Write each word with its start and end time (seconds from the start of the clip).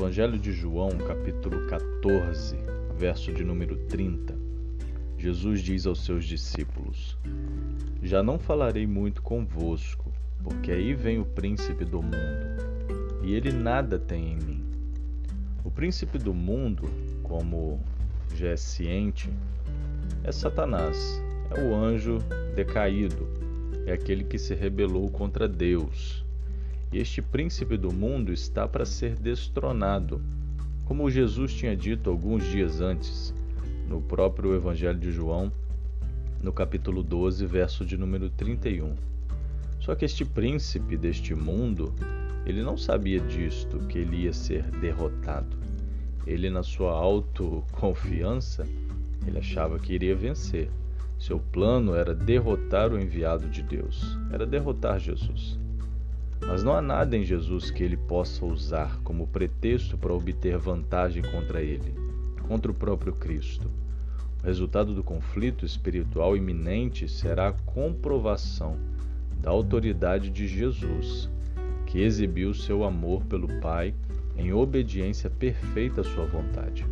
Evangelho 0.00 0.38
de 0.38 0.50
João, 0.50 0.96
capítulo 0.96 1.66
14, 1.66 2.56
verso 2.96 3.30
de 3.34 3.44
número 3.44 3.76
30, 3.86 4.34
Jesus 5.18 5.60
diz 5.60 5.84
aos 5.86 6.02
seus 6.06 6.24
discípulos: 6.24 7.18
Já 8.02 8.22
não 8.22 8.38
falarei 8.38 8.86
muito 8.86 9.20
convosco, 9.20 10.10
porque 10.42 10.72
aí 10.72 10.94
vem 10.94 11.20
o 11.20 11.26
príncipe 11.26 11.84
do 11.84 12.00
mundo, 12.00 12.16
e 13.22 13.34
ele 13.34 13.52
nada 13.52 13.98
tem 13.98 14.32
em 14.32 14.36
mim. 14.36 14.64
O 15.62 15.70
príncipe 15.70 16.16
do 16.16 16.32
mundo, 16.32 16.88
como 17.22 17.78
já 18.34 18.48
é 18.48 18.56
ciente, 18.56 19.28
é 20.24 20.32
Satanás, 20.32 21.22
é 21.54 21.60
o 21.60 21.74
anjo 21.74 22.20
decaído, 22.56 23.28
é 23.84 23.92
aquele 23.92 24.24
que 24.24 24.38
se 24.38 24.54
rebelou 24.54 25.10
contra 25.10 25.46
Deus 25.46 26.24
este 26.98 27.22
príncipe 27.22 27.76
do 27.76 27.92
mundo 27.92 28.32
está 28.32 28.66
para 28.66 28.84
ser 28.84 29.14
destronado, 29.14 30.20
como 30.84 31.08
Jesus 31.08 31.54
tinha 31.54 31.76
dito 31.76 32.10
alguns 32.10 32.44
dias 32.44 32.80
antes, 32.80 33.32
no 33.88 34.00
próprio 34.00 34.56
Evangelho 34.56 34.98
de 34.98 35.12
João, 35.12 35.52
no 36.42 36.52
capítulo 36.52 37.04
12, 37.04 37.46
verso 37.46 37.86
de 37.86 37.96
número 37.96 38.28
31. 38.30 38.96
Só 39.78 39.94
que 39.94 40.04
este 40.04 40.24
príncipe 40.24 40.96
deste 40.96 41.32
mundo, 41.32 41.94
ele 42.44 42.60
não 42.60 42.76
sabia 42.76 43.20
disto, 43.20 43.78
que 43.86 43.98
ele 43.98 44.24
ia 44.24 44.32
ser 44.32 44.64
derrotado. 44.80 45.56
Ele, 46.26 46.50
na 46.50 46.64
sua 46.64 46.92
autoconfiança, 46.92 48.66
ele 49.28 49.38
achava 49.38 49.78
que 49.78 49.92
iria 49.92 50.16
vencer. 50.16 50.68
Seu 51.20 51.38
plano 51.38 51.94
era 51.94 52.14
derrotar 52.14 52.92
o 52.92 52.98
enviado 52.98 53.48
de 53.48 53.62
Deus, 53.62 54.18
era 54.32 54.44
derrotar 54.44 54.98
Jesus. 54.98 55.56
Mas 56.46 56.62
não 56.62 56.74
há 56.74 56.82
nada 56.82 57.16
em 57.16 57.24
Jesus 57.24 57.70
que 57.70 57.82
ele 57.82 57.96
possa 57.96 58.44
usar 58.44 58.98
como 59.02 59.26
pretexto 59.26 59.96
para 59.96 60.14
obter 60.14 60.58
vantagem 60.58 61.22
contra 61.22 61.62
ele, 61.62 61.94
contra 62.48 62.70
o 62.70 62.74
próprio 62.74 63.12
Cristo. 63.12 63.70
O 64.42 64.46
resultado 64.46 64.94
do 64.94 65.04
conflito 65.04 65.66
espiritual 65.66 66.36
iminente 66.36 67.08
será 67.08 67.48
a 67.48 67.52
comprovação 67.52 68.78
da 69.40 69.50
autoridade 69.50 70.30
de 70.30 70.48
Jesus, 70.48 71.28
que 71.86 72.00
exibiu 72.00 72.54
seu 72.54 72.84
amor 72.84 73.22
pelo 73.24 73.48
Pai 73.60 73.94
em 74.36 74.52
obediência 74.52 75.28
perfeita 75.28 76.00
à 76.00 76.04
sua 76.04 76.24
vontade. 76.24 76.86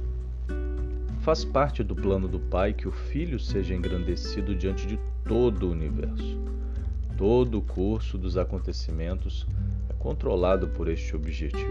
Faz 1.20 1.44
parte 1.44 1.82
do 1.82 1.94
plano 1.94 2.28
do 2.28 2.38
Pai 2.38 2.72
que 2.72 2.86
o 2.86 2.92
Filho 2.92 3.38
seja 3.38 3.74
engrandecido 3.74 4.54
diante 4.54 4.86
de 4.86 4.98
todo 5.24 5.66
o 5.66 5.72
universo. 5.72 6.38
Todo 7.19 7.58
o 7.58 7.62
curso 7.62 8.16
dos 8.16 8.36
acontecimentos 8.36 9.44
é 9.91 9.92
controlado 9.94 10.69
por 10.69 10.86
este 10.86 11.16
objetivo. 11.16 11.66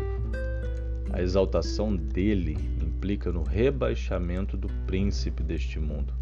A 1.09 1.21
exaltação 1.21 1.95
dele 1.95 2.57
implica 2.83 3.31
no 3.31 3.43
rebaixamento 3.43 4.57
do 4.57 4.67
príncipe 4.85 5.41
deste 5.41 5.79
mundo, 5.79 6.13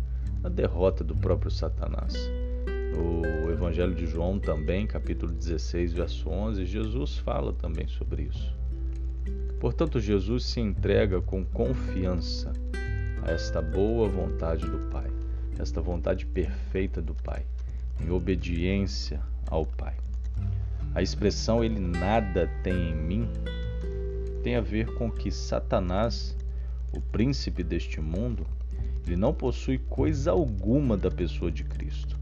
na 0.44 0.48
derrota 0.48 1.04
do 1.04 1.16
próprio 1.16 1.50
Satanás. 1.50 2.14
No 2.96 3.52
Evangelho 3.52 3.96
de 3.96 4.06
João, 4.06 4.38
também, 4.38 4.86
capítulo 4.86 5.32
16, 5.32 5.94
verso 5.94 6.30
11, 6.30 6.64
Jesus 6.64 7.18
fala 7.18 7.52
também 7.52 7.88
sobre 7.88 8.30
isso. 8.32 8.56
Portanto, 9.60 10.00
Jesus 10.00 10.46
se 10.46 10.60
entrega 10.60 11.20
com 11.20 11.44
confiança 11.44 12.54
a 13.24 13.32
esta 13.32 13.60
boa 13.60 14.08
vontade 14.08 14.68
do 14.68 14.88
Pai, 14.92 15.10
esta 15.58 15.82
vontade 15.82 16.28
perfeita 16.28 17.02
do 17.02 17.16
Pai 17.16 17.44
em 18.00 18.10
obediência 18.10 19.22
ao 19.48 19.66
Pai. 19.66 19.96
A 20.94 21.02
expressão 21.02 21.64
ele 21.64 21.80
nada 21.80 22.50
tem 22.64 22.90
em 22.90 22.96
mim 22.96 23.30
tem 24.46 24.56
a 24.56 24.62
ver 24.62 24.94
com 24.94 25.10
que 25.10 25.32
Satanás, 25.32 26.38
o 26.96 27.02
príncipe 27.02 27.64
deste 27.64 28.00
mundo, 28.00 28.46
ele 29.04 29.16
não 29.16 29.34
possui 29.34 29.80
coisa 29.80 30.30
alguma 30.30 30.96
da 30.96 31.10
pessoa 31.10 31.52
de 31.52 31.64
Cristo. 31.64 32.16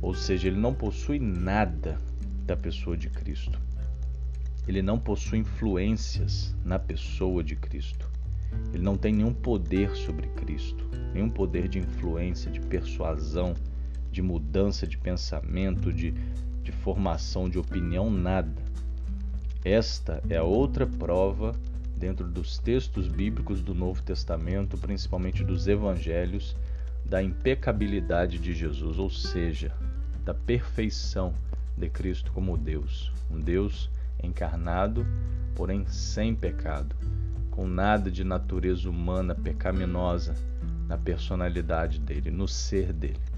Ou 0.00 0.14
seja, 0.14 0.48
ele 0.48 0.56
não 0.56 0.72
possui 0.72 1.18
nada 1.18 1.98
da 2.46 2.56
pessoa 2.56 2.96
de 2.96 3.10
Cristo. 3.10 3.60
Ele 4.66 4.80
não 4.80 4.98
possui 4.98 5.40
influências 5.40 6.56
na 6.64 6.78
pessoa 6.78 7.44
de 7.44 7.54
Cristo. 7.54 8.10
Ele 8.72 8.82
não 8.82 8.96
tem 8.96 9.12
nenhum 9.12 9.34
poder 9.34 9.94
sobre 9.94 10.28
Cristo, 10.28 10.88
nenhum 11.12 11.28
poder 11.28 11.68
de 11.68 11.80
influência, 11.80 12.50
de 12.50 12.60
persuasão, 12.60 13.52
de 14.14 14.22
mudança 14.22 14.86
de 14.86 14.96
pensamento, 14.96 15.92
de, 15.92 16.12
de 16.62 16.70
formação 16.70 17.50
de 17.50 17.58
opinião, 17.58 18.08
nada. 18.08 18.62
Esta 19.64 20.22
é 20.30 20.36
a 20.36 20.44
outra 20.44 20.86
prova 20.86 21.52
dentro 21.96 22.24
dos 22.28 22.56
textos 22.58 23.08
bíblicos 23.08 23.60
do 23.60 23.74
Novo 23.74 24.00
Testamento, 24.02 24.78
principalmente 24.78 25.42
dos 25.42 25.66
evangelhos, 25.66 26.56
da 27.04 27.20
impecabilidade 27.20 28.38
de 28.38 28.54
Jesus, 28.54 28.98
ou 28.98 29.10
seja, 29.10 29.72
da 30.24 30.32
perfeição 30.32 31.34
de 31.76 31.90
Cristo 31.90 32.30
como 32.30 32.56
Deus, 32.56 33.12
um 33.28 33.40
Deus 33.40 33.90
encarnado, 34.22 35.04
porém 35.56 35.84
sem 35.88 36.36
pecado, 36.36 36.94
com 37.50 37.66
nada 37.66 38.12
de 38.12 38.22
natureza 38.22 38.88
humana 38.88 39.34
pecaminosa 39.34 40.36
na 40.86 40.96
personalidade 40.96 41.98
dele, 41.98 42.30
no 42.30 42.46
ser 42.46 42.92
dele. 42.92 43.33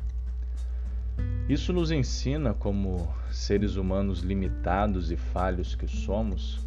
Isso 1.48 1.72
nos 1.72 1.92
ensina, 1.92 2.52
como 2.52 3.08
seres 3.30 3.76
humanos 3.76 4.18
limitados 4.18 5.12
e 5.12 5.16
falhos 5.16 5.76
que 5.76 5.86
somos, 5.86 6.58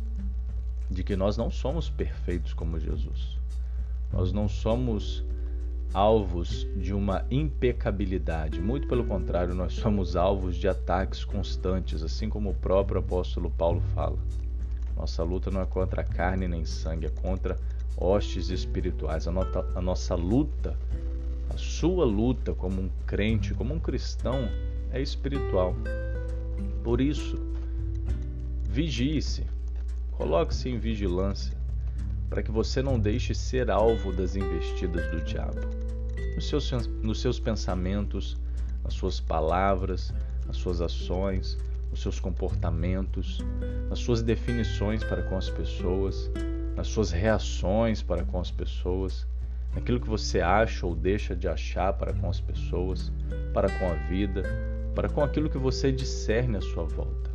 de 0.89 1.03
que 1.03 1.17
nós 1.17 1.35
não 1.35 1.51
somos 1.51 1.89
perfeitos 1.89 2.53
como 2.53 2.79
Jesus. 2.79 3.37
Nós 4.13 4.31
não 4.31 4.47
somos 4.47 5.21
alvos 5.93 6.65
de 6.77 6.93
uma 6.93 7.25
impecabilidade. 7.29 8.61
Muito 8.61 8.87
pelo 8.87 9.03
contrário, 9.03 9.53
nós 9.53 9.73
somos 9.73 10.15
alvos 10.15 10.55
de 10.55 10.69
ataques 10.69 11.25
constantes, 11.25 12.01
assim 12.01 12.29
como 12.29 12.51
o 12.51 12.55
próprio 12.55 13.01
apóstolo 13.01 13.51
Paulo 13.51 13.81
fala. 13.93 14.17
Nossa 14.95 15.23
luta 15.23 15.51
não 15.51 15.59
é 15.59 15.65
contra 15.65 16.05
carne 16.05 16.47
nem 16.47 16.63
sangue, 16.63 17.07
é 17.07 17.09
contra 17.09 17.57
hostes 17.97 18.47
espirituais. 18.49 19.27
A, 19.27 19.31
nota, 19.31 19.65
a 19.75 19.81
nossa 19.81 20.15
luta, 20.15 20.77
a 21.49 21.57
sua 21.57 22.05
luta 22.05 22.53
como 22.53 22.81
um 22.81 22.89
crente, 23.05 23.53
como 23.53 23.73
um 23.73 23.79
cristão, 23.79 24.47
é 24.91 25.01
espiritual. 25.01 25.75
Por 26.83 27.01
isso, 27.01 27.37
vigie-se, 28.69 29.45
coloque-se 30.11 30.69
em 30.69 30.79
vigilância, 30.79 31.57
para 32.29 32.43
que 32.43 32.51
você 32.51 32.81
não 32.81 32.99
deixe 32.99 33.33
ser 33.33 33.69
alvo 33.71 34.11
das 34.11 34.35
investidas 34.35 35.09
do 35.11 35.21
diabo. 35.21 35.59
Nos 36.35 36.47
seus, 36.47 36.71
nos 37.01 37.21
seus 37.21 37.39
pensamentos, 37.39 38.37
nas 38.83 38.93
suas 38.93 39.19
palavras, 39.19 40.13
nas 40.45 40.57
suas 40.57 40.81
ações, 40.81 41.57
nos 41.89 42.01
seus 42.01 42.19
comportamentos, 42.19 43.39
nas 43.89 43.99
suas 43.99 44.21
definições 44.21 45.03
para 45.03 45.23
com 45.23 45.37
as 45.37 45.49
pessoas, 45.49 46.29
nas 46.75 46.87
suas 46.87 47.11
reações 47.11 48.01
para 48.01 48.23
com 48.23 48.39
as 48.39 48.51
pessoas, 48.51 49.27
naquilo 49.73 49.99
que 49.99 50.07
você 50.07 50.39
acha 50.39 50.85
ou 50.85 50.95
deixa 50.95 51.35
de 51.35 51.47
achar 51.47 51.93
para 51.93 52.13
com 52.13 52.29
as 52.29 52.39
pessoas, 52.39 53.11
para 53.53 53.69
com 53.69 53.89
a 53.89 53.93
vida, 54.07 54.43
para 54.95 55.09
com 55.09 55.21
aquilo 55.21 55.49
que 55.49 55.57
você 55.57 55.91
discerne 55.91 56.57
à 56.57 56.61
sua 56.61 56.83
volta. 56.83 57.29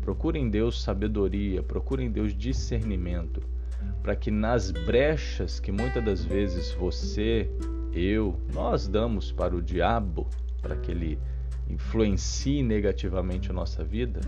Procure 0.00 0.38
em 0.38 0.50
Deus 0.50 0.82
sabedoria, 0.82 1.62
procure 1.62 2.04
em 2.04 2.10
Deus 2.10 2.36
discernimento, 2.36 3.40
para 4.02 4.16
que 4.16 4.30
nas 4.30 4.70
brechas 4.70 5.60
que 5.60 5.70
muitas 5.70 6.04
das 6.04 6.24
vezes 6.24 6.72
você, 6.72 7.48
eu, 7.92 8.36
nós 8.52 8.88
damos 8.88 9.30
para 9.30 9.54
o 9.54 9.62
diabo, 9.62 10.26
para 10.60 10.76
que 10.76 10.90
ele 10.90 11.18
influencie 11.68 12.62
negativamente 12.62 13.50
a 13.50 13.54
nossa 13.54 13.84
vida, 13.84 14.20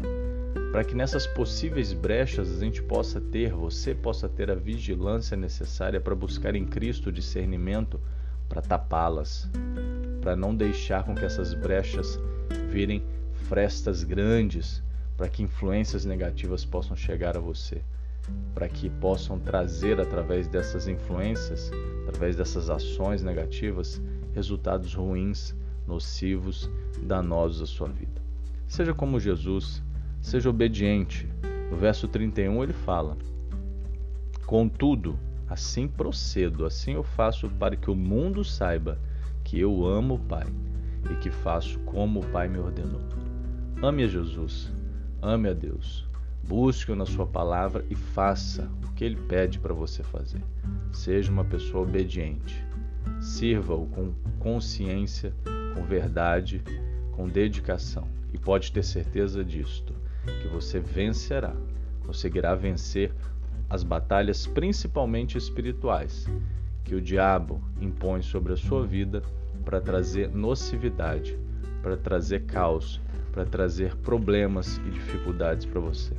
para 0.70 0.84
que 0.84 0.94
nessas 0.94 1.26
possíveis 1.26 1.93
brechas 1.93 2.50
a 2.50 2.60
gente 2.60 2.82
possa 2.82 3.20
ter, 3.20 3.52
você 3.52 3.94
possa 3.94 4.28
ter 4.28 4.50
a 4.50 4.55
vigilância 4.55 5.37
necessária 5.37 6.00
para 6.00 6.14
buscar 6.14 6.55
em 6.55 6.64
Cristo 6.64 7.12
discernimento 7.12 8.00
para 8.49 8.62
tapá-las, 8.62 9.50
para 10.24 10.34
não 10.34 10.56
deixar 10.56 11.04
com 11.04 11.14
que 11.14 11.22
essas 11.22 11.52
brechas 11.52 12.18
virem 12.70 13.02
frestas 13.46 14.02
grandes 14.02 14.82
para 15.18 15.28
que 15.28 15.42
influências 15.42 16.06
negativas 16.06 16.64
possam 16.64 16.96
chegar 16.96 17.36
a 17.36 17.40
você, 17.40 17.82
para 18.54 18.66
que 18.66 18.88
possam 18.88 19.38
trazer 19.38 20.00
através 20.00 20.48
dessas 20.48 20.88
influências, 20.88 21.70
através 22.08 22.36
dessas 22.36 22.70
ações 22.70 23.22
negativas, 23.22 24.00
resultados 24.34 24.94
ruins, 24.94 25.54
nocivos, 25.86 26.70
danosos 27.02 27.60
à 27.60 27.66
sua 27.66 27.88
vida. 27.88 28.22
Seja 28.66 28.94
como 28.94 29.20
Jesus, 29.20 29.82
seja 30.22 30.48
obediente. 30.48 31.28
No 31.70 31.76
verso 31.76 32.08
31 32.08 32.64
ele 32.64 32.72
fala: 32.72 33.18
Contudo, 34.46 35.18
assim 35.46 35.86
procedo, 35.86 36.64
assim 36.64 36.94
eu 36.94 37.02
faço 37.02 37.50
para 37.50 37.76
que 37.76 37.90
o 37.90 37.94
mundo 37.94 38.42
saiba 38.42 38.98
que 39.44 39.61
eu 39.61 39.87
amo 39.87 40.14
o 40.14 40.19
Pai 40.19 40.46
e 41.11 41.14
que 41.17 41.31
faço 41.31 41.79
como 41.81 42.20
o 42.20 42.26
Pai 42.26 42.49
me 42.49 42.58
ordenou. 42.58 43.02
Ame 43.82 44.05
a 44.05 44.06
Jesus, 44.08 44.73
ame 45.23 45.49
a 45.49 45.52
Deus, 45.52 46.08
Busque-o 46.46 46.94
na 46.94 47.06
sua 47.06 47.26
palavra 47.26 47.85
e 47.88 47.94
faça 47.94 48.69
o 48.85 48.93
que 48.93 49.02
ele 49.02 49.17
pede 49.17 49.58
para 49.58 49.73
você 49.73 50.02
fazer. 50.02 50.43
Seja 50.93 51.32
uma 51.32 51.44
pessoa 51.44 51.85
obediente. 51.85 52.62
Sirva-o 53.19 53.87
com 53.87 54.12
consciência, 54.38 55.32
com 55.75 55.82
verdade, 55.85 56.62
com 57.12 57.26
dedicação. 57.29 58.06
E 58.32 58.38
pode 58.38 58.73
ter 58.73 58.82
certeza 58.82 59.43
disto, 59.43 59.94
que 60.43 60.49
você 60.49 60.81
vencerá, 60.81 61.55
conseguirá 62.05 62.55
vencer 62.55 63.11
as 63.70 63.82
batalhas 63.82 64.46
principalmente 64.46 65.38
espirituais 65.38 66.26
que 66.84 66.94
o 66.94 67.00
diabo 67.00 67.60
impõe 67.81 68.22
sobre 68.22 68.52
a 68.52 68.56
sua 68.56 68.86
vida 68.86 69.22
para 69.64 69.81
trazer 69.81 70.28
nocividade, 70.28 71.38
para 71.82 71.96
trazer 71.96 72.44
caos, 72.44 73.00
para 73.32 73.44
trazer 73.44 73.96
problemas 73.96 74.78
e 74.86 74.90
dificuldades 74.90 75.66
para 75.66 75.81
você. 75.81 76.14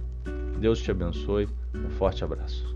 Deus 0.60 0.82
te 0.82 0.92
abençoe. 0.92 1.48
Um 1.74 1.90
forte 1.90 2.24
abraço. 2.24 2.75